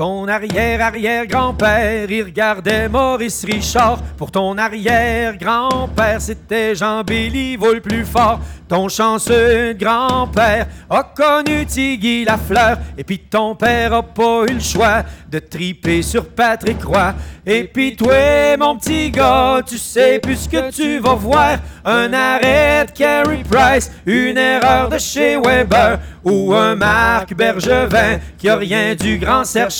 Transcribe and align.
Ton 0.00 0.28
arrière-arrière-grand-père, 0.28 2.10
il 2.10 2.22
regardait 2.22 2.88
Maurice 2.88 3.44
Richard. 3.44 3.98
Pour 4.16 4.30
ton 4.30 4.56
arrière-grand-père, 4.56 6.22
c'était 6.22 6.74
Jean 6.74 7.02
Béliveau 7.04 7.74
le 7.74 7.82
plus 7.82 8.06
fort. 8.06 8.40
Ton 8.66 8.88
chanceux 8.88 9.74
grand-père 9.74 10.68
a 10.88 11.02
connu 11.02 11.66
Tiggy 11.66 12.24
la 12.24 12.38
fleur. 12.38 12.78
Et 12.96 13.04
puis 13.04 13.18
ton 13.18 13.54
père 13.54 13.92
a 13.92 14.02
pas 14.02 14.44
eu 14.48 14.54
le 14.54 14.60
choix 14.60 15.02
de 15.28 15.38
triper 15.38 16.00
sur 16.00 16.30
Patrick 16.30 16.82
Roy. 16.82 17.12
Et 17.44 17.64
puis 17.64 17.94
toi, 17.94 18.56
mon 18.58 18.78
petit 18.78 19.10
gars, 19.10 19.60
tu 19.66 19.76
sais 19.76 20.18
plus 20.18 20.36
ce 20.36 20.48
que 20.48 20.70
tu 20.70 20.98
vas 20.98 21.14
voir. 21.14 21.58
Un 21.84 22.12
arrêt 22.12 22.86
de 22.86 22.92
Carey 22.92 23.42
Price, 23.50 23.90
une 24.06 24.38
erreur 24.38 24.88
de 24.88 24.98
chez 24.98 25.36
Weber 25.36 25.98
ou 26.22 26.54
un 26.54 26.76
Marc 26.76 27.34
Bergevin 27.34 28.18
qui 28.38 28.48
a 28.48 28.56
rien 28.56 28.94
du 28.94 29.18
grand 29.18 29.44
Serge 29.44 29.72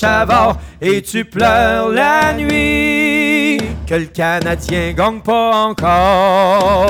Et 0.81 1.03
tu 1.03 1.25
pleures 1.25 1.91
la 1.91 2.33
nuit 2.33 3.59
que 3.87 3.95
le 3.95 4.07
Canadien 4.07 4.93
gagne 4.93 5.21
pas 5.21 5.67
encore. 5.67 6.90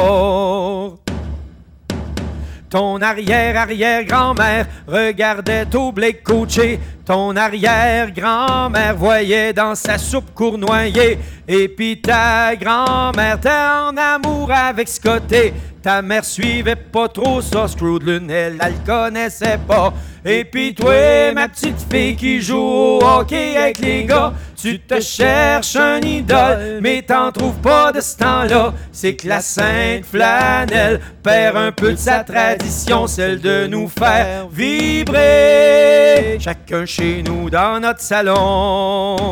Ton 2.70 3.02
arrière-arrière-grand-mère 3.02 4.66
regardait 4.86 5.66
au 5.74 5.90
blé 5.90 6.14
coaché. 6.14 6.78
Ton 7.04 7.34
arrière-grand-mère 7.34 8.94
voyait 8.94 9.52
dans 9.52 9.74
sa 9.74 9.98
soupe 9.98 10.32
cournoyer. 10.32 11.18
Et 11.48 11.66
puis 11.66 12.00
ta 12.00 12.54
grand-mère 12.54 13.40
t'es 13.40 13.50
en 13.50 13.96
amour 13.96 14.52
avec 14.52 14.88
Scotté. 14.88 15.52
Ta 15.82 16.00
mère 16.00 16.24
suivait 16.24 16.76
pas 16.76 17.08
trop 17.08 17.40
ça, 17.40 17.66
Scrooge 17.66 18.02
elle, 18.06 18.30
elle 18.30 18.56
le 18.58 18.86
connaissait 18.86 19.58
pas. 19.66 19.92
Et 20.24 20.44
puis 20.44 20.72
toi, 20.72 21.32
ma 21.34 21.48
petite 21.48 21.84
fille 21.90 22.14
qui 22.14 22.40
joue 22.40 22.56
au 22.56 23.00
hockey 23.02 23.56
avec 23.56 23.78
les 23.78 24.04
gars, 24.04 24.32
tu 24.60 24.78
te 24.78 25.00
cherches 25.00 25.76
un 25.76 26.00
idole, 26.00 26.80
mais 26.82 27.02
t'en 27.02 27.32
trouves 27.32 27.60
pas 27.60 27.92
de 27.92 28.00
ce 28.00 28.16
temps-là. 28.18 28.74
C'est 28.92 29.14
que 29.14 29.28
la 29.28 29.40
sainte 29.40 30.04
flanelle 30.04 31.00
perd 31.22 31.56
un 31.56 31.72
peu 31.72 31.92
de 31.92 31.98
sa 31.98 32.24
tradition, 32.24 33.06
celle 33.06 33.40
de 33.40 33.66
nous 33.66 33.88
faire 33.88 34.48
vibrer, 34.48 36.38
chacun 36.40 36.84
chez 36.84 37.22
nous 37.22 37.48
dans 37.48 37.80
notre 37.80 38.00
salon. 38.00 39.29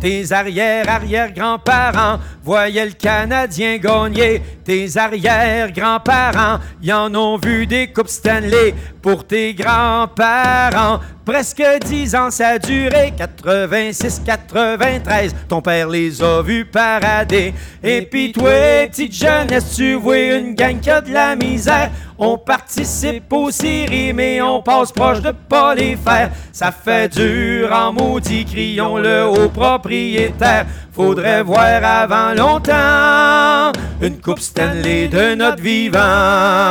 Tes 0.00 0.32
arrière-arrière-grands-parents 0.32 2.18
voyaient 2.42 2.86
le 2.86 2.92
Canadien 2.92 3.76
gagner. 3.76 4.40
Tes 4.64 4.96
arrière-grands-parents 4.96 6.60
y 6.82 6.90
en 6.90 7.14
ont 7.14 7.36
vu 7.36 7.66
des 7.66 7.92
coupes 7.92 8.08
Stanley. 8.08 8.74
Pour 9.02 9.26
tes 9.26 9.52
grands-parents, 9.54 11.00
presque 11.24 11.62
dix 11.86 12.14
ans 12.14 12.30
ça 12.30 12.48
a 12.48 12.58
duré. 12.58 13.12
86-93, 13.18 15.32
ton 15.48 15.60
père 15.60 15.88
les 15.88 16.22
a 16.22 16.42
vus 16.42 16.64
parader. 16.64 17.52
Et 17.82 18.02
puis 18.02 18.30
toi, 18.32 18.86
petite 18.88 19.14
jeunesse, 19.14 19.74
tu 19.76 19.94
vois 19.94 20.18
une 20.18 20.54
gang 20.54 20.78
qui 20.80 20.90
a 20.90 21.00
de 21.00 21.12
la 21.12 21.34
misère. 21.36 21.90
On 22.22 22.36
participe 22.36 23.32
aux 23.32 23.50
séries, 23.50 24.12
mais 24.12 24.42
on 24.42 24.60
passe 24.60 24.92
proche 24.92 25.22
de 25.22 25.30
pas 25.30 25.74
les 25.74 25.96
faire. 25.96 26.30
Ça 26.52 26.70
fait 26.70 27.08
dur 27.08 27.72
en 27.72 27.94
maudit, 27.94 28.44
crions-le 28.44 29.24
au 29.24 29.48
propriétaire. 29.48 30.66
Faudrait 30.92 31.42
voir 31.42 31.82
avant 31.82 32.34
longtemps 32.34 33.72
une 34.02 34.20
coupe 34.20 34.40
Stanley 34.40 35.08
de 35.08 35.34
notre 35.34 35.62
vivant. 35.62 36.69